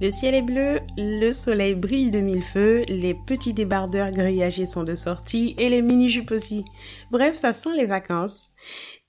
Le 0.00 0.12
ciel 0.12 0.36
est 0.36 0.42
bleu, 0.42 0.78
le 0.96 1.32
soleil 1.32 1.74
brille 1.74 2.12
de 2.12 2.20
mille 2.20 2.44
feux, 2.44 2.84
les 2.86 3.14
petits 3.14 3.52
débardeurs 3.52 4.12
grillagés 4.12 4.66
sont 4.66 4.84
de 4.84 4.94
sortie 4.94 5.56
et 5.58 5.68
les 5.68 5.82
mini-jupes 5.82 6.30
aussi. 6.30 6.64
Bref, 7.10 7.34
ça 7.34 7.52
sent 7.52 7.74
les 7.74 7.84
vacances. 7.84 8.52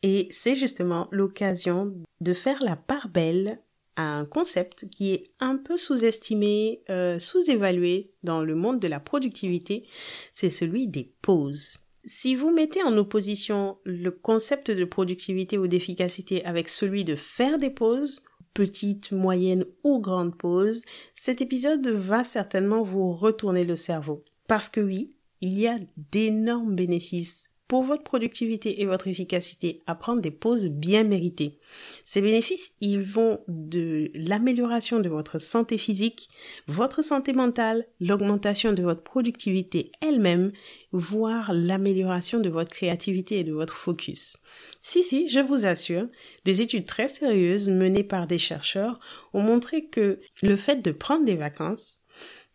Et 0.01 0.29
c'est 0.31 0.55
justement 0.55 1.07
l'occasion 1.11 1.93
de 2.21 2.33
faire 2.33 2.63
la 2.63 2.75
part 2.75 3.07
belle 3.07 3.61
à 3.97 4.17
un 4.17 4.25
concept 4.25 4.89
qui 4.89 5.11
est 5.11 5.29
un 5.39 5.57
peu 5.57 5.77
sous-estimé, 5.77 6.81
euh, 6.89 7.19
sous-évalué 7.19 8.11
dans 8.23 8.41
le 8.41 8.55
monde 8.55 8.79
de 8.79 8.87
la 8.87 8.99
productivité, 8.99 9.85
c'est 10.31 10.49
celui 10.49 10.87
des 10.87 11.13
pauses. 11.21 11.77
Si 12.03 12.33
vous 12.33 12.51
mettez 12.51 12.81
en 12.81 12.97
opposition 12.97 13.77
le 13.83 14.09
concept 14.09 14.71
de 14.71 14.85
productivité 14.85 15.59
ou 15.59 15.67
d'efficacité 15.67 16.43
avec 16.45 16.67
celui 16.67 17.03
de 17.03 17.15
faire 17.15 17.59
des 17.59 17.69
pauses, 17.69 18.23
petites, 18.53 19.11
moyennes 19.11 19.65
ou 19.83 19.99
grandes 19.99 20.37
pauses, 20.37 20.83
cet 21.13 21.41
épisode 21.41 21.87
va 21.87 22.23
certainement 22.23 22.83
vous 22.83 23.11
retourner 23.11 23.63
le 23.63 23.75
cerveau. 23.75 24.23
Parce 24.47 24.69
que 24.69 24.81
oui, 24.81 25.15
il 25.41 25.53
y 25.57 25.67
a 25.67 25.79
d'énormes 26.11 26.75
bénéfices 26.75 27.48
pour 27.69 27.83
votre 27.83 28.03
productivité 28.03 28.81
et 28.81 28.85
votre 28.87 29.07
efficacité 29.07 29.79
à 29.85 29.93
prendre 29.93 30.21
des 30.21 30.31
pauses 30.31 30.65
bien 30.65 31.03
méritées. 31.03 31.59
Ces 32.03 32.19
bénéfices, 32.19 32.71
ils 32.81 32.99
vont 32.99 33.41
de 33.47 34.09
l'amélioration 34.15 34.99
de 34.99 35.07
votre 35.07 35.37
santé 35.37 35.77
physique, 35.77 36.29
votre 36.67 37.03
santé 37.03 37.31
mentale, 37.31 37.85
l'augmentation 37.99 38.73
de 38.73 38.81
votre 38.81 39.03
productivité 39.03 39.91
elle-même, 40.01 40.51
voire 40.91 41.53
l'amélioration 41.53 42.39
de 42.39 42.49
votre 42.49 42.71
créativité 42.71 43.37
et 43.39 43.43
de 43.43 43.53
votre 43.53 43.75
focus. 43.75 44.37
Si, 44.81 45.03
si, 45.03 45.27
je 45.27 45.39
vous 45.39 45.67
assure, 45.67 46.07
des 46.45 46.61
études 46.61 46.85
très 46.85 47.07
sérieuses 47.07 47.69
menées 47.69 48.03
par 48.03 48.25
des 48.25 48.39
chercheurs 48.39 48.97
ont 49.33 49.43
montré 49.43 49.85
que 49.85 50.19
le 50.41 50.55
fait 50.55 50.81
de 50.81 50.91
prendre 50.91 51.23
des 51.23 51.35
vacances 51.35 51.99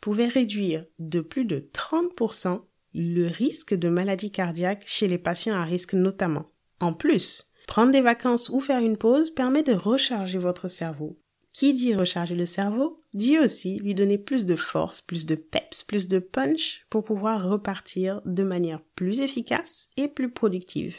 pouvait 0.00 0.27
réduire 0.27 0.84
de 0.98 1.20
plus 1.20 1.44
de 1.44 1.70
30% 1.72 2.62
le 2.95 3.27
risque 3.27 3.75
de 3.75 3.89
maladie 3.89 4.31
cardiaque 4.31 4.84
chez 4.87 5.09
les 5.09 5.19
patients 5.19 5.55
à 5.55 5.64
risque 5.64 5.95
notamment. 5.95 6.47
En 6.81 6.92
plus, 6.92 7.51
prendre 7.67 7.92
des 7.92 8.01
vacances 8.01 8.48
ou 8.48 8.61
faire 8.61 8.81
une 8.81 8.97
pause 8.97 9.31
permet 9.31 9.62
de 9.62 9.73
recharger 9.73 10.39
votre 10.39 10.69
cerveau. 10.69 11.19
Qui 11.53 11.73
dit 11.73 11.95
recharger 11.95 12.34
le 12.34 12.47
cerveau 12.47 12.97
dit 13.12 13.39
aussi 13.39 13.78
lui 13.78 13.95
donner 13.95 14.19
plus 14.19 14.45
de 14.45 14.56
force, 14.56 15.01
plus 15.01 15.25
de 15.25 15.36
peps, 15.36 15.84
plus 15.84 16.09
de 16.09 16.19
punch 16.19 16.84
pour 16.91 17.05
pouvoir 17.05 17.48
repartir 17.48 18.20
de 18.25 18.42
manière 18.42 18.81
plus 18.97 19.20
efficace 19.20 19.89
et 19.97 20.08
plus 20.08 20.31
productive. 20.31 20.97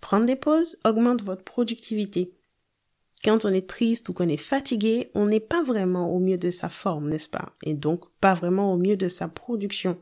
Prendre 0.00 0.26
des 0.26 0.36
pauses 0.36 0.76
augmente 0.84 1.22
votre 1.22 1.44
productivité. 1.44 2.34
Quand 3.24 3.44
on 3.44 3.48
est 3.48 3.68
triste 3.68 4.08
ou 4.08 4.12
qu'on 4.12 4.28
est 4.28 4.36
fatigué, 4.36 5.10
on 5.14 5.26
n'est 5.26 5.40
pas 5.40 5.62
vraiment 5.62 6.14
au 6.14 6.18
mieux 6.18 6.38
de 6.38 6.50
sa 6.50 6.68
forme, 6.68 7.08
n'est-ce 7.08 7.28
pas? 7.28 7.52
Et 7.62 7.74
donc 7.74 8.04
pas 8.20 8.34
vraiment 8.34 8.72
au 8.72 8.76
mieux 8.76 8.96
de 8.96 9.08
sa 9.08 9.28
production. 9.28 9.98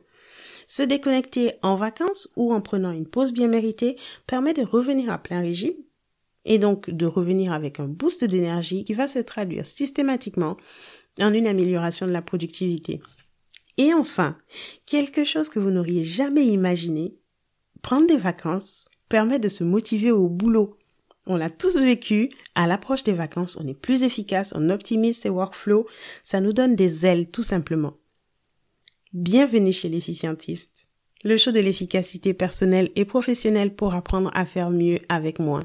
Se 0.67 0.83
déconnecter 0.83 1.53
en 1.63 1.77
vacances 1.77 2.29
ou 2.37 2.53
en 2.53 2.61
prenant 2.61 2.93
une 2.93 3.07
pause 3.07 3.33
bien 3.33 3.49
méritée 3.49 3.97
permet 4.27 4.53
de 4.53 4.63
revenir 4.63 5.11
à 5.11 5.19
plein 5.19 5.41
régime 5.41 5.75
et 6.45 6.59
donc 6.59 6.91
de 6.91 7.07
revenir 7.07 7.53
avec 7.53 7.81
un 7.81 7.89
boost 7.89 8.25
d'énergie 8.25 8.85
qui 8.85 8.95
va 8.95 9.09
se 9.09 9.19
traduire 9.19 9.67
systématiquement 9.67 10.57
en 11.21 11.33
une 11.33 11.47
amélioration 11.47 12.07
de 12.07 12.13
la 12.13 12.23
productivité. 12.23 13.01
Et 13.79 13.93
enfin, 13.93 14.37
quelque 14.87 15.25
chose 15.25 15.49
que 15.49 15.59
vous 15.59 15.71
n'auriez 15.71 16.05
jamais 16.05 16.47
imaginé, 16.47 17.15
prendre 17.83 18.07
des 18.07 18.17
vacances 18.17 18.89
permet 19.09 19.39
de 19.39 19.49
se 19.49 19.65
motiver 19.65 20.11
au 20.11 20.29
boulot. 20.29 20.79
On 21.27 21.37
l'a 21.37 21.51
tous 21.51 21.77
vécu, 21.77 22.31
à 22.55 22.67
l'approche 22.67 23.05
des 23.05 23.13
vacances, 23.13 23.59
on 23.61 23.67
est 23.67 23.75
plus 23.75 24.03
efficace, 24.05 24.53
on 24.57 24.71
optimise 24.71 25.19
ses 25.19 25.29
workflows, 25.29 25.87
ça 26.23 26.41
nous 26.41 26.53
donne 26.53 26.77
des 26.77 27.05
ailes 27.05 27.31
tout 27.31 27.43
simplement. 27.43 27.95
Bienvenue 29.13 29.73
chez 29.73 29.89
l'efficientiste, 29.89 30.89
le 31.23 31.37
show 31.37 31.53
de 31.53 31.61
l'efficacité 31.61 32.35
personnelle 32.35 32.91
et 32.97 33.05
professionnelle 33.05 33.73
pour 33.73 33.95
apprendre 33.95 34.33
à 34.35 34.45
faire 34.45 34.71
mieux 34.71 34.99
avec 35.09 35.39
moi. 35.39 35.63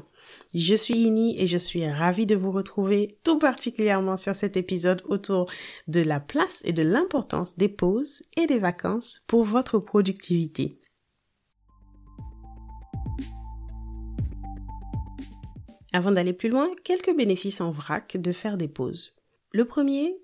Je 0.54 0.76
suis 0.76 0.94
Ini 0.94 1.40
et 1.40 1.48
je 1.48 1.58
suis 1.58 1.84
ravie 1.90 2.24
de 2.24 2.36
vous 2.36 2.52
retrouver 2.52 3.18
tout 3.24 3.40
particulièrement 3.40 4.16
sur 4.16 4.36
cet 4.36 4.56
épisode 4.56 5.02
autour 5.06 5.50
de 5.88 6.00
la 6.00 6.20
place 6.20 6.62
et 6.64 6.72
de 6.72 6.84
l'importance 6.84 7.58
des 7.58 7.68
pauses 7.68 8.22
et 8.36 8.46
des 8.46 8.58
vacances 8.58 9.24
pour 9.26 9.42
votre 9.42 9.80
productivité. 9.80 10.78
Avant 15.92 16.12
d'aller 16.12 16.32
plus 16.32 16.48
loin, 16.48 16.70
quelques 16.84 17.14
bénéfices 17.14 17.60
en 17.60 17.72
vrac 17.72 18.16
de 18.16 18.30
faire 18.30 18.56
des 18.56 18.68
pauses. 18.68 19.16
Le 19.50 19.64
premier, 19.64 20.16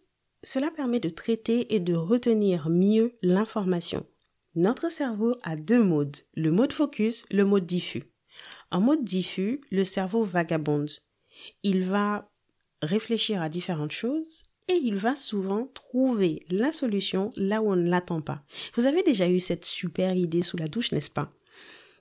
cela 0.43 0.71
permet 0.71 1.01
de 1.01 1.09
traiter 1.09 1.75
et 1.75 1.81
de 1.81 1.95
retenir 1.95 2.69
mieux 2.69 3.17
l'information. 3.23 4.07
Notre 4.55 4.91
cerveau 4.91 5.37
a 5.43 5.57
deux 5.57 5.83
modes, 5.83 6.17
le 6.35 6.51
mode 6.51 6.73
focus, 6.73 7.25
le 7.31 7.45
mode 7.45 7.67
diffus. 7.67 8.05
En 8.71 8.81
mode 8.81 9.05
diffus, 9.05 9.61
le 9.71 9.85
cerveau 9.85 10.25
vagabonde. 10.25 10.91
Il 11.63 11.83
va 11.83 12.31
réfléchir 12.83 13.43
à 13.43 13.49
différentes 13.49 13.93
choses 13.93 14.45
et 14.69 14.75
il 14.75 14.97
va 14.97 15.17
souvent 15.17 15.67
trouver 15.75 16.45
la 16.51 16.73
solution 16.73 17.31
là 17.37 17.63
où 17.63 17.71
on 17.71 17.77
ne 17.77 17.89
l'attend 17.89 18.21
pas. 18.21 18.43
Vous 18.75 18.85
avez 18.85 19.03
déjà 19.03 19.29
eu 19.29 19.41
cette 19.41 19.65
super 19.65 20.15
idée 20.15 20.43
sous 20.43 20.57
la 20.57 20.69
douche, 20.69 20.93
n'est-ce 20.93 21.11
pas? 21.11 21.33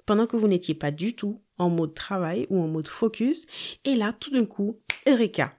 Pendant 0.05 0.27
que 0.27 0.37
vous 0.37 0.47
n'étiez 0.47 0.75
pas 0.75 0.91
du 0.91 1.15
tout 1.15 1.41
en 1.57 1.69
mode 1.69 1.93
travail 1.93 2.47
ou 2.49 2.59
en 2.61 2.67
mode 2.67 2.87
focus, 2.87 3.45
et 3.83 3.95
là, 3.95 4.13
tout 4.13 4.31
d'un 4.31 4.45
coup, 4.45 4.79
Eureka 5.07 5.56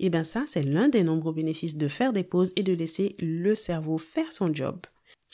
et 0.00 0.06
eh 0.06 0.10
bien 0.10 0.24
ça, 0.24 0.44
c'est 0.48 0.64
l'un 0.64 0.88
des 0.88 1.04
nombreux 1.04 1.32
bénéfices 1.32 1.76
de 1.76 1.86
faire 1.86 2.12
des 2.12 2.24
pauses 2.24 2.52
et 2.56 2.64
de 2.64 2.72
laisser 2.72 3.14
le 3.20 3.54
cerveau 3.54 3.96
faire 3.96 4.32
son 4.32 4.52
job 4.52 4.80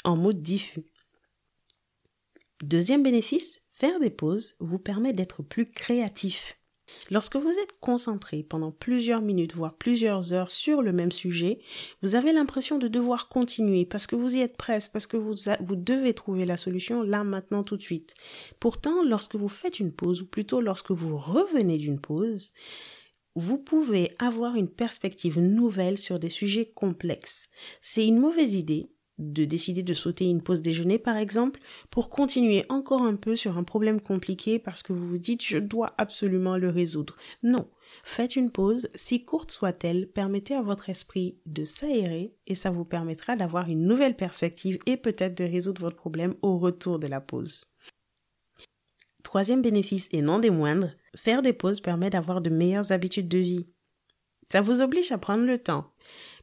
en 0.04 0.16
mode 0.16 0.42
diffus. 0.42 0.84
Deuxième 2.62 3.02
bénéfice, 3.02 3.62
faire 3.68 3.98
des 4.00 4.10
pauses 4.10 4.56
vous 4.60 4.78
permet 4.78 5.14
d'être 5.14 5.42
plus 5.42 5.64
créatif. 5.64 6.58
Lorsque 7.10 7.36
vous 7.36 7.48
êtes 7.48 7.78
concentré 7.80 8.42
pendant 8.42 8.72
plusieurs 8.72 9.22
minutes, 9.22 9.54
voire 9.54 9.76
plusieurs 9.76 10.32
heures 10.32 10.50
sur 10.50 10.82
le 10.82 10.92
même 10.92 11.12
sujet, 11.12 11.60
vous 12.02 12.14
avez 12.14 12.32
l'impression 12.32 12.78
de 12.78 12.88
devoir 12.88 13.28
continuer 13.28 13.86
parce 13.86 14.06
que 14.06 14.16
vous 14.16 14.34
y 14.34 14.40
êtes 14.40 14.56
presque, 14.56 14.92
parce 14.92 15.06
que 15.06 15.16
vous, 15.16 15.34
vous 15.60 15.76
devez 15.76 16.14
trouver 16.14 16.44
la 16.44 16.56
solution 16.56 17.02
là, 17.02 17.24
maintenant, 17.24 17.62
tout 17.62 17.76
de 17.76 17.82
suite. 17.82 18.14
Pourtant, 18.58 19.02
lorsque 19.04 19.36
vous 19.36 19.48
faites 19.48 19.80
une 19.80 19.92
pause, 19.92 20.22
ou 20.22 20.26
plutôt 20.26 20.60
lorsque 20.60 20.90
vous 20.90 21.16
revenez 21.16 21.78
d'une 21.78 22.00
pause, 22.00 22.52
vous 23.34 23.58
pouvez 23.58 24.12
avoir 24.18 24.56
une 24.56 24.68
perspective 24.68 25.38
nouvelle 25.38 25.98
sur 25.98 26.18
des 26.18 26.28
sujets 26.28 26.66
complexes. 26.66 27.48
C'est 27.80 28.06
une 28.06 28.18
mauvaise 28.18 28.54
idée 28.54 28.90
de 29.20 29.44
décider 29.44 29.82
de 29.82 29.92
sauter 29.92 30.24
une 30.24 30.42
pause 30.42 30.62
déjeuner 30.62 30.98
par 30.98 31.16
exemple 31.16 31.60
pour 31.90 32.08
continuer 32.08 32.64
encore 32.68 33.02
un 33.02 33.16
peu 33.16 33.36
sur 33.36 33.58
un 33.58 33.64
problème 33.64 34.00
compliqué 34.00 34.58
parce 34.58 34.82
que 34.82 34.92
vous 34.92 35.06
vous 35.06 35.18
dites 35.18 35.44
je 35.44 35.58
dois 35.58 35.94
absolument 35.98 36.56
le 36.56 36.70
résoudre. 36.70 37.16
Non. 37.42 37.68
Faites 38.04 38.36
une 38.36 38.50
pause, 38.50 38.88
si 38.94 39.24
courte 39.24 39.50
soit-elle, 39.50 40.08
permettez 40.08 40.54
à 40.54 40.62
votre 40.62 40.88
esprit 40.88 41.38
de 41.44 41.64
s'aérer 41.64 42.34
et 42.46 42.54
ça 42.54 42.70
vous 42.70 42.84
permettra 42.84 43.36
d'avoir 43.36 43.68
une 43.68 43.84
nouvelle 43.84 44.16
perspective 44.16 44.78
et 44.86 44.96
peut-être 44.96 45.36
de 45.36 45.44
résoudre 45.44 45.82
votre 45.82 45.96
problème 45.96 46.34
au 46.40 46.58
retour 46.58 46.98
de 46.98 47.08
la 47.08 47.20
pause. 47.20 47.66
Troisième 49.24 49.60
bénéfice 49.60 50.08
et 50.12 50.22
non 50.22 50.38
des 50.38 50.50
moindres, 50.50 50.92
faire 51.16 51.42
des 51.42 51.52
pauses 51.52 51.80
permet 51.80 52.10
d'avoir 52.10 52.40
de 52.40 52.50
meilleures 52.50 52.92
habitudes 52.92 53.28
de 53.28 53.38
vie. 53.38 53.66
Ça 54.50 54.60
vous 54.60 54.82
oblige 54.82 55.12
à 55.12 55.18
prendre 55.18 55.44
le 55.44 55.58
temps. 55.58 55.92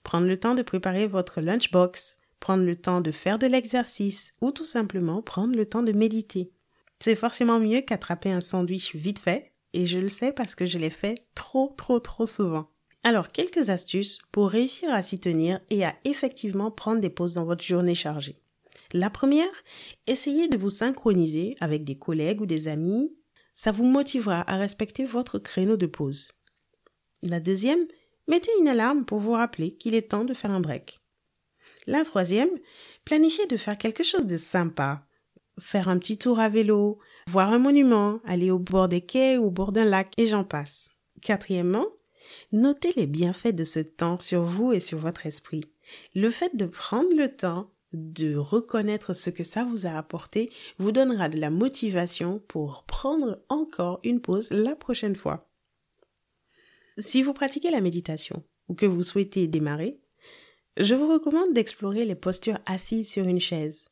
Prendre 0.03 0.27
le 0.27 0.39
temps 0.39 0.55
de 0.55 0.61
préparer 0.61 1.07
votre 1.07 1.41
lunchbox, 1.41 2.19
prendre 2.39 2.63
le 2.63 2.75
temps 2.75 3.01
de 3.01 3.11
faire 3.11 3.39
de 3.39 3.47
l'exercice 3.47 4.31
ou 4.41 4.51
tout 4.51 4.65
simplement 4.65 5.21
prendre 5.21 5.55
le 5.55 5.65
temps 5.65 5.83
de 5.83 5.91
méditer. 5.91 6.51
C'est 6.99 7.15
forcément 7.15 7.59
mieux 7.59 7.81
qu'attraper 7.81 8.31
un 8.31 8.41
sandwich 8.41 8.95
vite 8.95 9.19
fait 9.19 9.53
et 9.73 9.85
je 9.85 9.99
le 9.99 10.09
sais 10.09 10.31
parce 10.31 10.55
que 10.55 10.65
je 10.65 10.77
l'ai 10.77 10.89
fait 10.89 11.15
trop 11.35 11.73
trop 11.77 11.99
trop 11.99 12.25
souvent. 12.25 12.69
Alors 13.03 13.29
quelques 13.29 13.69
astuces 13.69 14.19
pour 14.31 14.49
réussir 14.49 14.93
à 14.93 15.01
s'y 15.01 15.19
tenir 15.19 15.59
et 15.69 15.85
à 15.85 15.95
effectivement 16.03 16.71
prendre 16.71 17.01
des 17.01 17.09
pauses 17.09 17.35
dans 17.35 17.45
votre 17.45 17.63
journée 17.63 17.95
chargée. 17.95 18.41
La 18.93 19.09
première, 19.09 19.63
essayez 20.07 20.47
de 20.47 20.57
vous 20.57 20.69
synchroniser 20.69 21.55
avec 21.59 21.83
des 21.83 21.97
collègues 21.97 22.41
ou 22.41 22.45
des 22.45 22.67
amis. 22.67 23.13
Ça 23.59 23.71
vous 23.71 23.85
motivera 23.85 24.43
à 24.47 24.55
respecter 24.55 25.03
votre 25.03 25.39
créneau 25.39 25.77
de 25.77 25.87
pause. 25.87 26.29
La 27.23 27.39
deuxième, 27.39 27.87
mettez 28.27 28.51
une 28.59 28.67
alarme 28.67 29.03
pour 29.03 29.17
vous 29.17 29.31
rappeler 29.31 29.73
qu'il 29.73 29.95
est 29.95 30.11
temps 30.11 30.25
de 30.25 30.35
faire 30.35 30.51
un 30.51 30.59
break. 30.59 30.99
La 31.87 32.05
troisième, 32.05 32.51
planifiez 33.03 33.47
de 33.47 33.57
faire 33.57 33.79
quelque 33.79 34.03
chose 34.03 34.27
de 34.27 34.37
sympa. 34.37 35.07
Faire 35.59 35.89
un 35.89 35.97
petit 35.97 36.19
tour 36.19 36.39
à 36.39 36.49
vélo, 36.49 36.99
voir 37.29 37.51
un 37.51 37.57
monument, 37.57 38.19
aller 38.25 38.51
au 38.51 38.59
bord 38.59 38.89
des 38.89 39.01
quais 39.01 39.37
ou 39.37 39.47
au 39.47 39.51
bord 39.51 39.71
d'un 39.71 39.85
lac, 39.85 40.13
et 40.17 40.27
j'en 40.27 40.43
passe. 40.43 40.89
Quatrièmement, 41.23 41.87
notez 42.51 42.93
les 42.95 43.07
bienfaits 43.07 43.55
de 43.55 43.63
ce 43.63 43.79
temps 43.79 44.19
sur 44.19 44.43
vous 44.43 44.71
et 44.71 44.79
sur 44.79 44.99
votre 44.99 45.25
esprit. 45.25 45.63
Le 46.13 46.29
fait 46.29 46.55
de 46.55 46.67
prendre 46.67 47.15
le 47.15 47.35
temps 47.35 47.71
de 47.93 48.35
reconnaître 48.35 49.13
ce 49.13 49.29
que 49.29 49.43
ça 49.43 49.63
vous 49.63 49.85
a 49.85 49.91
apporté 49.91 50.51
vous 50.77 50.91
donnera 50.91 51.29
de 51.29 51.39
la 51.39 51.49
motivation 51.49 52.41
pour 52.47 52.83
prendre 52.83 53.39
encore 53.49 53.99
une 54.03 54.21
pause 54.21 54.49
la 54.51 54.75
prochaine 54.75 55.15
fois. 55.15 55.49
Si 56.97 57.21
vous 57.21 57.33
pratiquez 57.33 57.71
la 57.71 57.81
méditation, 57.81 58.43
ou 58.67 58.73
que 58.73 58.85
vous 58.85 59.03
souhaitez 59.03 59.47
démarrer, 59.47 59.99
je 60.77 60.95
vous 60.95 61.11
recommande 61.11 61.53
d'explorer 61.53 62.05
les 62.05 62.15
postures 62.15 62.59
assises 62.65 63.09
sur 63.09 63.25
une 63.25 63.39
chaise. 63.39 63.89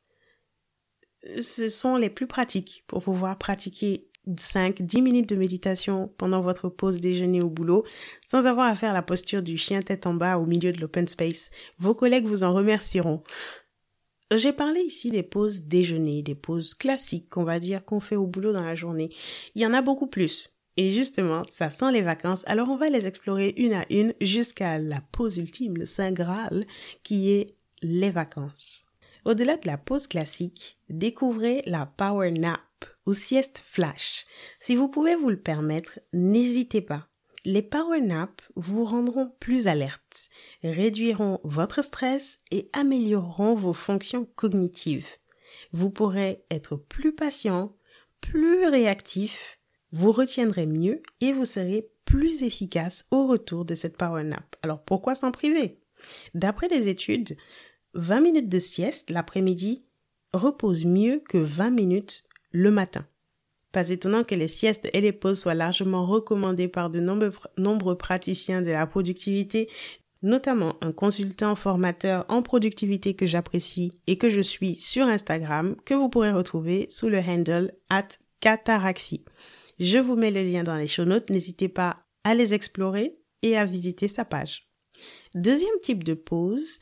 Ce 1.42 1.70
sont 1.70 1.96
les 1.96 2.10
plus 2.10 2.28
pratiques 2.28 2.84
pour 2.88 3.04
pouvoir 3.04 3.38
pratiquer 3.38 4.08
5-10 4.28 5.02
minutes 5.02 5.30
de 5.30 5.36
méditation 5.36 6.14
pendant 6.18 6.42
votre 6.42 6.70
pause 6.70 7.00
déjeuner 7.00 7.42
au 7.42 7.50
boulot 7.50 7.86
sans 8.26 8.48
avoir 8.48 8.68
à 8.68 8.76
faire 8.76 8.94
la 8.94 9.02
posture 9.02 9.44
du 9.44 9.58
chien 9.58 9.82
tête 9.82 10.08
en 10.08 10.14
bas 10.14 10.38
au 10.38 10.46
milieu 10.46 10.72
de 10.72 10.82
l'open 10.82 11.08
space. 11.08 11.52
Vos 11.78 11.96
collègues 11.96 12.26
vous 12.26 12.44
en 12.44 12.54
remercieront. 12.54 13.24
J'ai 14.34 14.54
parlé 14.54 14.82
ici 14.82 15.12
des 15.12 15.22
pauses 15.22 15.62
déjeuner, 15.62 16.24
des 16.24 16.34
pauses 16.34 16.74
classiques 16.74 17.30
qu'on 17.30 17.44
va 17.44 17.60
dire 17.60 17.86
qu'on 17.86 18.00
fait 18.00 18.16
au 18.16 18.26
boulot 18.26 18.54
dans 18.54 18.64
la 18.64 18.74
journée. 18.74 19.12
Il 19.54 19.62
y 19.62 19.68
en 19.68 19.74
a 19.74 19.84
beaucoup 19.84 20.08
plus. 20.08 20.50
Et 20.78 20.92
justement, 20.92 21.44
ça 21.48 21.70
sent 21.70 21.92
les 21.92 22.02
vacances, 22.02 22.44
alors 22.48 22.70
on 22.70 22.76
va 22.76 22.90
les 22.90 23.08
explorer 23.08 23.54
une 23.56 23.74
à 23.74 23.86
une 23.90 24.14
jusqu'à 24.20 24.78
la 24.78 25.00
pause 25.00 25.38
ultime, 25.38 25.78
le 25.78 25.86
Saint 25.86 26.12
Graal, 26.12 26.66
qui 27.04 27.32
est 27.32 27.56
les 27.82 28.12
vacances. 28.12 28.86
Au-delà 29.24 29.58
de 29.58 29.68
la 29.68 29.78
pause 29.78 30.08
classique, 30.08 30.80
découvrez 30.90 31.62
la 31.66 31.86
power 31.86 32.32
nap 32.32 32.60
ou 33.06 33.14
sieste 33.14 33.62
flash. 33.64 34.26
Si 34.60 34.76
vous 34.76 34.90
pouvez 34.90 35.16
vous 35.16 35.30
le 35.30 35.40
permettre, 35.40 36.00
n'hésitez 36.14 36.82
pas. 36.82 37.08
Les 37.46 37.62
power 37.62 38.02
naps 38.02 38.44
vous 38.56 38.84
rendront 38.86 39.32
plus 39.40 39.68
alerte, 39.68 40.30
réduiront 40.64 41.40
votre 41.44 41.84
stress 41.84 42.40
et 42.50 42.72
amélioreront 42.74 43.54
vos 43.54 43.72
fonctions 43.74 44.28
cognitives. 44.36 45.08
Vous 45.72 45.92
pourrez 45.92 46.44
être 46.50 46.76
plus 46.76 47.14
patient, 47.14 47.76
plus 48.20 48.66
réactif, 48.66 49.60
vous 49.92 50.12
retiendrez 50.12 50.66
mieux 50.66 51.04
et 51.22 51.34
vous 51.34 51.46
serez 51.46 51.88
plus 52.04 52.42
efficace 52.42 53.06
au 53.12 53.28
retour 53.28 53.64
de 53.64 53.76
cette 53.76 53.96
power 53.96 54.24
nap. 54.24 54.56
Alors 54.64 54.84
pourquoi 54.84 55.14
s'en 55.14 55.32
priver? 55.32 55.80
D'après 56.34 56.68
les 56.68 56.88
études, 56.88 57.38
20 57.94 58.22
minutes 58.22 58.50
de 58.50 58.60
sieste 58.60 59.12
l'après-midi 59.12 59.86
repose 60.34 60.84
mieux 60.86 61.22
que 61.30 61.38
20 61.38 61.70
minutes 61.70 62.24
le 62.50 62.72
matin. 62.72 63.08
Pas 63.76 63.90
étonnant 63.90 64.24
que 64.24 64.36
les 64.36 64.48
siestes 64.48 64.88
et 64.94 65.02
les 65.02 65.12
pauses 65.12 65.42
soient 65.42 65.54
largement 65.54 66.06
recommandées 66.06 66.70
par 66.70 66.90
de 66.90 67.02
nombreux, 67.02 67.98
praticiens 67.98 68.62
de 68.62 68.72
la 68.72 68.88
productivité, 68.88 69.70
notamment 70.22 70.78
un 70.80 70.94
consultant 70.94 71.58
formateur 71.58 72.24
en 72.30 72.42
productivité 72.42 73.16
que 73.16 73.26
j'apprécie 73.26 74.00
et 74.08 74.18
que 74.18 74.30
je 74.30 74.40
suis 74.40 74.76
sur 74.76 75.06
Instagram, 75.06 75.76
que 75.84 75.94
vous 75.94 76.08
pourrez 76.08 76.32
retrouver 76.32 76.88
sous 76.90 77.10
le 77.10 77.20
handle 77.20 77.74
at 77.90 78.08
cataraxie. 78.40 79.26
Je 79.78 79.98
vous 79.98 80.16
mets 80.16 80.32
le 80.32 80.44
lien 80.44 80.64
dans 80.64 80.78
les 80.78 80.88
show 80.88 81.04
notes, 81.04 81.30
n'hésitez 81.30 81.68
pas 81.68 81.98
à 82.24 82.34
les 82.34 82.54
explorer 82.54 83.18
et 83.42 83.58
à 83.58 83.66
visiter 83.66 84.08
sa 84.08 84.24
page. 84.24 84.70
Deuxième 85.34 85.80
type 85.84 86.06
de 86.06 86.14
pause, 86.14 86.80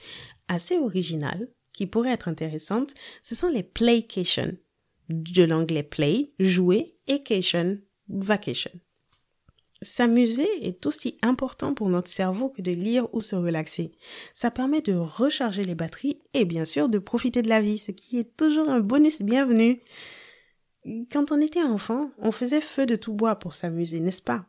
assez 0.48 0.78
originale, 0.78 1.50
qui 1.75 1.88
pourrait 1.88 2.13
être 2.13 2.28
intéressante, 2.28 2.94
ce 3.24 3.34
sont 3.34 3.50
les 3.50 3.63
playcations. 3.63 4.56
De 5.10 5.44
l'anglais 5.44 5.84
play, 5.84 6.32
jouer, 6.40 6.96
et 7.08 7.24
cation, 7.24 7.80
vacation. 8.08 8.72
S'amuser 9.82 10.48
est 10.62 10.86
aussi 10.86 11.18
important 11.22 11.74
pour 11.74 11.90
notre 11.90 12.10
cerveau 12.10 12.48
que 12.50 12.62
de 12.62 12.72
lire 12.72 13.14
ou 13.14 13.20
se 13.20 13.36
relaxer. 13.36 13.92
Ça 14.34 14.50
permet 14.50 14.82
de 14.82 14.94
recharger 14.94 15.64
les 15.64 15.76
batteries 15.76 16.22
et 16.34 16.46
bien 16.46 16.64
sûr 16.64 16.88
de 16.88 17.00
profiter 17.00 17.42
de 17.42 17.50
la 17.50 17.60
vie, 17.60 17.78
ce 17.78 17.92
qui 17.92 18.18
est 18.18 18.38
toujours 18.38 18.70
un 18.70 18.80
bonus 18.80 19.22
bienvenu. 19.22 19.82
Quand 21.12 21.32
on 21.32 21.42
était 21.42 21.64
enfant, 21.64 22.12
on 22.18 22.32
faisait 22.32 22.62
feu 22.62 22.86
de 22.86 22.96
tout 22.96 23.14
bois 23.14 23.36
pour 23.36 23.54
s'amuser, 23.54 24.00
n'est-ce 24.00 24.22
pas? 24.22 24.46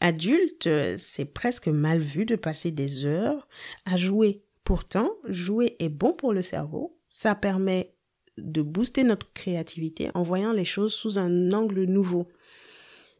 Adulte, 0.00 0.68
c'est 0.98 1.24
presque 1.24 1.68
mal 1.68 2.00
vu 2.00 2.26
de 2.26 2.36
passer 2.36 2.70
des 2.70 3.06
heures 3.06 3.48
à 3.86 3.96
jouer. 3.96 4.42
Pourtant, 4.64 5.10
jouer 5.28 5.76
est 5.78 5.88
bon 5.88 6.12
pour 6.12 6.32
le 6.32 6.42
cerveau. 6.42 6.98
Ça 7.08 7.34
permet 7.34 7.94
de 8.38 8.62
booster 8.62 9.04
notre 9.04 9.32
créativité 9.32 10.10
en 10.14 10.22
voyant 10.22 10.52
les 10.52 10.64
choses 10.64 10.94
sous 10.94 11.18
un 11.18 11.52
angle 11.52 11.84
nouveau. 11.84 12.28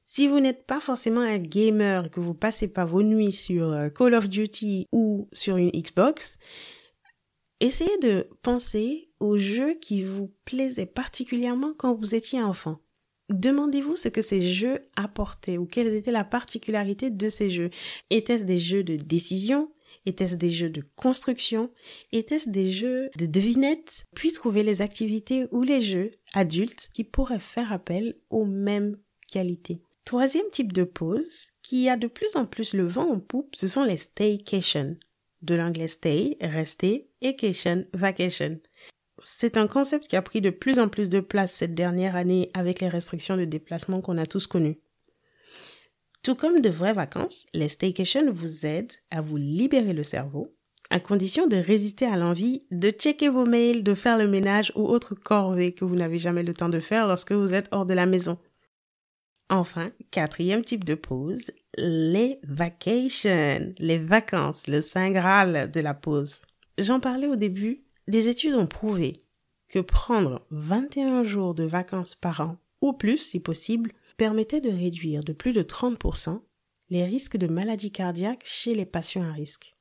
Si 0.02 0.26
vous 0.26 0.40
n'êtes 0.40 0.66
pas 0.66 0.80
forcément 0.80 1.20
un 1.20 1.38
gamer, 1.38 2.10
que 2.10 2.20
vous 2.20 2.34
passez 2.34 2.68
pas 2.68 2.84
vos 2.84 3.02
nuits 3.02 3.32
sur 3.32 3.72
euh, 3.72 3.88
Call 3.88 4.14
of 4.14 4.28
Duty 4.28 4.88
ou 4.90 5.28
sur 5.32 5.56
une 5.56 5.70
Xbox, 5.70 6.38
essayez 7.60 7.96
de 7.98 8.28
penser 8.42 9.10
aux 9.20 9.38
jeux 9.38 9.74
qui 9.74 10.02
vous 10.02 10.34
plaisaient 10.44 10.86
particulièrement 10.86 11.72
quand 11.76 11.94
vous 11.94 12.14
étiez 12.14 12.42
enfant. 12.42 12.78
Demandez-vous 13.28 13.96
ce 13.96 14.08
que 14.08 14.20
ces 14.20 14.42
jeux 14.42 14.82
apportaient 14.96 15.56
ou 15.56 15.66
quelle 15.66 15.86
était 15.86 16.10
la 16.10 16.24
particularité 16.24 17.10
de 17.10 17.28
ces 17.28 17.48
jeux. 17.48 17.70
Étaient-ce 18.10 18.44
des 18.44 18.58
jeux 18.58 18.82
de 18.82 18.96
décision 18.96 19.70
Étaient-ce 20.04 20.34
des 20.34 20.50
jeux 20.50 20.70
de 20.70 20.82
construction? 20.96 21.70
Étaient-ce 22.10 22.48
des 22.48 22.72
jeux 22.72 23.10
de 23.18 23.26
devinettes? 23.26 24.04
Puis 24.14 24.32
trouver 24.32 24.62
les 24.62 24.82
activités 24.82 25.46
ou 25.52 25.62
les 25.62 25.80
jeux 25.80 26.10
adultes 26.34 26.90
qui 26.92 27.04
pourraient 27.04 27.38
faire 27.38 27.72
appel 27.72 28.16
aux 28.30 28.44
mêmes 28.44 28.96
qualités. 29.30 29.82
Troisième 30.04 30.50
type 30.50 30.72
de 30.72 30.84
pause 30.84 31.52
qui 31.62 31.88
a 31.88 31.96
de 31.96 32.08
plus 32.08 32.36
en 32.36 32.44
plus 32.44 32.74
le 32.74 32.86
vent 32.86 33.08
en 33.08 33.20
poupe, 33.20 33.54
ce 33.54 33.68
sont 33.68 33.84
les 33.84 33.96
staycations. 33.96 34.96
De 35.42 35.54
l'anglais 35.54 35.88
stay, 35.88 36.36
rester, 36.40 37.08
et 37.20 37.36
cation, 37.36 37.84
vacation. 37.94 38.60
C'est 39.22 39.56
un 39.56 39.68
concept 39.68 40.08
qui 40.08 40.16
a 40.16 40.22
pris 40.22 40.40
de 40.40 40.50
plus 40.50 40.80
en 40.80 40.88
plus 40.88 41.08
de 41.08 41.20
place 41.20 41.52
cette 41.52 41.74
dernière 41.74 42.16
année 42.16 42.50
avec 42.54 42.80
les 42.80 42.88
restrictions 42.88 43.36
de 43.36 43.44
déplacement 43.44 44.00
qu'on 44.00 44.18
a 44.18 44.26
tous 44.26 44.48
connues. 44.48 44.80
Tout 46.22 46.36
comme 46.36 46.60
de 46.60 46.70
vraies 46.70 46.92
vacances, 46.92 47.46
les 47.52 47.68
staycations 47.68 48.30
vous 48.30 48.64
aident 48.64 48.92
à 49.10 49.20
vous 49.20 49.36
libérer 49.36 49.92
le 49.92 50.04
cerveau, 50.04 50.54
à 50.88 51.00
condition 51.00 51.48
de 51.48 51.56
résister 51.56 52.06
à 52.06 52.16
l'envie 52.16 52.64
de 52.70 52.90
checker 52.90 53.28
vos 53.28 53.44
mails, 53.44 53.82
de 53.82 53.94
faire 53.94 54.18
le 54.18 54.28
ménage 54.28 54.72
ou 54.76 54.82
autre 54.82 55.16
corvée 55.16 55.72
que 55.72 55.84
vous 55.84 55.96
n'avez 55.96 56.18
jamais 56.18 56.44
le 56.44 56.54
temps 56.54 56.68
de 56.68 56.78
faire 56.78 57.08
lorsque 57.08 57.32
vous 57.32 57.54
êtes 57.54 57.68
hors 57.72 57.86
de 57.86 57.94
la 57.94 58.06
maison. 58.06 58.38
Enfin, 59.50 59.90
quatrième 60.12 60.64
type 60.64 60.84
de 60.84 60.94
pause, 60.94 61.50
les 61.76 62.38
vacations, 62.44 63.74
les 63.78 63.98
vacances, 63.98 64.68
le 64.68 64.80
saint 64.80 65.10
graal 65.10 65.72
de 65.72 65.80
la 65.80 65.92
pause. 65.92 66.42
J'en 66.78 67.00
parlais 67.00 67.26
au 67.26 67.36
début, 67.36 67.82
des 68.06 68.28
études 68.28 68.54
ont 68.54 68.68
prouvé 68.68 69.18
que 69.68 69.80
prendre 69.80 70.46
21 70.50 71.24
jours 71.24 71.54
de 71.54 71.64
vacances 71.64 72.14
par 72.14 72.40
an, 72.40 72.58
ou 72.80 72.92
plus 72.92 73.16
si 73.16 73.40
possible, 73.40 73.92
permettait 74.22 74.60
de 74.60 74.70
réduire 74.70 75.24
de 75.24 75.32
plus 75.32 75.52
de 75.52 75.64
30% 75.64 76.42
les 76.90 77.04
risques 77.04 77.36
de 77.36 77.48
maladies 77.48 77.90
cardiaques 77.90 78.44
chez 78.44 78.72
les 78.72 78.86
patients 78.86 79.28
à 79.28 79.32
risque. 79.32 79.74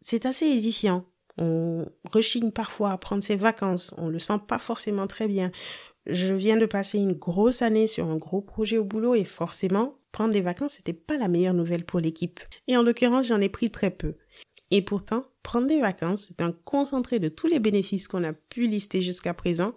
C'est 0.00 0.26
assez 0.26 0.46
édifiant. 0.46 1.06
On 1.36 1.86
rechigne 2.12 2.52
parfois 2.52 2.92
à 2.92 2.98
prendre 2.98 3.24
ses 3.24 3.34
vacances, 3.34 3.92
on 3.96 4.10
le 4.10 4.20
sent 4.20 4.38
pas 4.46 4.60
forcément 4.60 5.08
très 5.08 5.26
bien. 5.26 5.50
Je 6.06 6.32
viens 6.34 6.56
de 6.56 6.66
passer 6.66 6.98
une 6.98 7.14
grosse 7.14 7.62
année 7.62 7.88
sur 7.88 8.06
un 8.06 8.16
gros 8.16 8.42
projet 8.42 8.78
au 8.78 8.84
boulot 8.84 9.16
et 9.16 9.24
forcément, 9.24 9.98
prendre 10.12 10.32
des 10.32 10.40
vacances, 10.40 10.74
c'était 10.74 10.92
pas 10.92 11.18
la 11.18 11.26
meilleure 11.26 11.54
nouvelle 11.54 11.84
pour 11.84 11.98
l'équipe. 11.98 12.38
Et 12.68 12.76
en 12.76 12.84
l'occurrence, 12.84 13.26
j'en 13.26 13.40
ai 13.40 13.48
pris 13.48 13.72
très 13.72 13.90
peu. 13.90 14.14
Et 14.70 14.82
pourtant, 14.82 15.24
prendre 15.42 15.66
des 15.66 15.80
vacances, 15.80 16.26
c'est 16.28 16.42
un 16.42 16.52
concentré 16.52 17.18
de 17.18 17.28
tous 17.28 17.48
les 17.48 17.58
bénéfices 17.58 18.06
qu'on 18.06 18.22
a 18.22 18.32
pu 18.32 18.66
lister 18.68 19.02
jusqu'à 19.02 19.34
présent. 19.34 19.74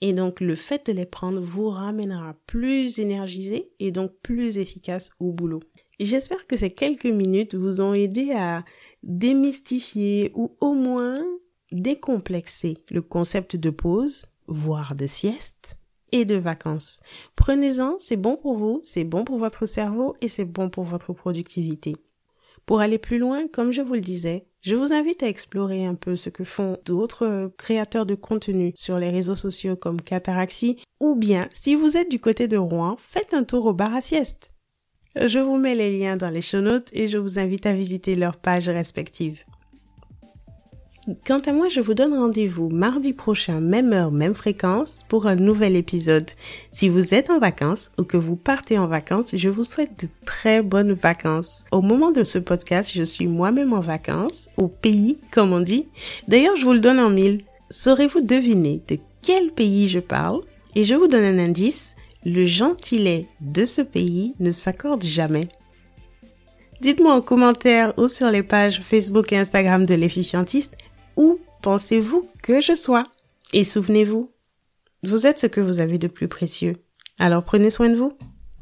Et 0.00 0.12
donc, 0.12 0.40
le 0.40 0.56
fait 0.56 0.86
de 0.86 0.92
les 0.92 1.06
prendre 1.06 1.40
vous 1.40 1.68
ramènera 1.68 2.34
plus 2.46 2.98
énergisé 2.98 3.72
et 3.78 3.92
donc 3.92 4.12
plus 4.22 4.58
efficace 4.58 5.10
au 5.20 5.32
boulot. 5.32 5.60
J'espère 6.00 6.46
que 6.46 6.56
ces 6.56 6.70
quelques 6.70 7.06
minutes 7.06 7.54
vous 7.54 7.80
ont 7.80 7.94
aidé 7.94 8.32
à 8.32 8.64
démystifier 9.04 10.32
ou 10.34 10.56
au 10.60 10.74
moins 10.74 11.22
décomplexer 11.70 12.78
le 12.90 13.02
concept 13.02 13.56
de 13.56 13.70
pause, 13.70 14.26
voire 14.48 14.94
de 14.94 15.06
sieste 15.06 15.76
et 16.10 16.24
de 16.24 16.34
vacances. 16.34 17.00
Prenez-en, 17.36 17.96
c'est 17.98 18.16
bon 18.16 18.36
pour 18.36 18.58
vous, 18.58 18.82
c'est 18.84 19.04
bon 19.04 19.24
pour 19.24 19.38
votre 19.38 19.66
cerveau 19.66 20.14
et 20.20 20.28
c'est 20.28 20.44
bon 20.44 20.68
pour 20.68 20.84
votre 20.84 21.12
productivité. 21.12 21.96
Pour 22.66 22.80
aller 22.80 22.98
plus 22.98 23.18
loin, 23.18 23.48
comme 23.48 23.72
je 23.72 23.82
vous 23.82 23.94
le 23.94 24.00
disais, 24.00 24.46
je 24.60 24.76
vous 24.76 24.92
invite 24.92 25.22
à 25.22 25.28
explorer 25.28 25.84
un 25.84 25.96
peu 25.96 26.14
ce 26.14 26.30
que 26.30 26.44
font 26.44 26.78
d'autres 26.84 27.52
créateurs 27.58 28.06
de 28.06 28.14
contenu 28.14 28.72
sur 28.76 28.98
les 28.98 29.10
réseaux 29.10 29.34
sociaux 29.34 29.74
comme 29.74 30.00
Cataraxie, 30.00 30.78
ou 31.00 31.16
bien, 31.16 31.48
si 31.52 31.74
vous 31.74 31.96
êtes 31.96 32.10
du 32.10 32.20
côté 32.20 32.46
de 32.46 32.56
Rouen, 32.56 32.96
faites 33.00 33.34
un 33.34 33.42
tour 33.42 33.66
au 33.66 33.72
bar 33.72 33.94
à 33.94 34.00
sieste. 34.00 34.52
Je 35.16 35.40
vous 35.40 35.56
mets 35.56 35.74
les 35.74 35.98
liens 35.98 36.16
dans 36.16 36.30
les 36.30 36.40
show 36.40 36.60
notes 36.60 36.88
et 36.92 37.08
je 37.08 37.18
vous 37.18 37.38
invite 37.38 37.66
à 37.66 37.74
visiter 37.74 38.16
leurs 38.16 38.36
pages 38.36 38.68
respectives. 38.68 39.44
Quant 41.26 41.40
à 41.46 41.52
moi, 41.52 41.68
je 41.68 41.80
vous 41.80 41.94
donne 41.94 42.14
rendez-vous 42.14 42.68
mardi 42.68 43.12
prochain, 43.12 43.58
même 43.58 43.92
heure, 43.92 44.12
même 44.12 44.34
fréquence, 44.34 45.04
pour 45.08 45.26
un 45.26 45.34
nouvel 45.34 45.74
épisode. 45.74 46.30
Si 46.70 46.88
vous 46.88 47.12
êtes 47.12 47.28
en 47.28 47.40
vacances 47.40 47.90
ou 47.98 48.04
que 48.04 48.16
vous 48.16 48.36
partez 48.36 48.78
en 48.78 48.86
vacances, 48.86 49.34
je 49.34 49.48
vous 49.48 49.64
souhaite 49.64 50.04
de 50.04 50.08
très 50.24 50.62
bonnes 50.62 50.92
vacances. 50.92 51.64
Au 51.72 51.80
moment 51.80 52.12
de 52.12 52.22
ce 52.22 52.38
podcast, 52.38 52.92
je 52.94 53.02
suis 53.02 53.26
moi-même 53.26 53.72
en 53.72 53.80
vacances, 53.80 54.48
au 54.56 54.68
pays, 54.68 55.18
comme 55.32 55.52
on 55.52 55.58
dit. 55.58 55.86
D'ailleurs, 56.28 56.54
je 56.54 56.64
vous 56.64 56.72
le 56.72 56.78
donne 56.78 57.00
en 57.00 57.10
mille. 57.10 57.40
Saurez-vous 57.70 58.20
deviner 58.20 58.80
de 58.86 58.96
quel 59.22 59.50
pays 59.50 59.88
je 59.88 59.98
parle? 59.98 60.42
Et 60.76 60.84
je 60.84 60.94
vous 60.94 61.08
donne 61.08 61.24
un 61.24 61.44
indice, 61.44 61.96
le 62.24 62.44
gentilé 62.44 63.26
de 63.40 63.64
ce 63.64 63.82
pays 63.82 64.34
ne 64.38 64.52
s'accorde 64.52 65.02
jamais. 65.02 65.48
Dites-moi 66.80 67.14
en 67.14 67.22
commentaire 67.22 67.92
ou 67.96 68.08
sur 68.08 68.30
les 68.30 68.42
pages 68.42 68.80
Facebook 68.82 69.32
et 69.32 69.38
Instagram 69.38 69.84
de 69.84 69.94
l'efficientiste 69.94 70.76
où 71.16 71.38
pensez-vous 71.62 72.28
que 72.42 72.60
je 72.60 72.74
sois? 72.74 73.04
Et 73.52 73.64
souvenez-vous, 73.64 74.30
vous 75.02 75.26
êtes 75.26 75.38
ce 75.38 75.46
que 75.46 75.60
vous 75.60 75.80
avez 75.80 75.98
de 75.98 76.08
plus 76.08 76.28
précieux. 76.28 76.76
Alors 77.18 77.44
prenez 77.44 77.70
soin 77.70 77.88
de 77.88 77.96
vous. 77.96 78.12